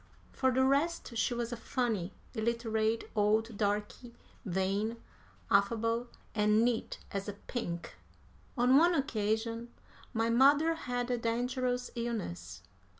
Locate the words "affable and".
5.51-6.65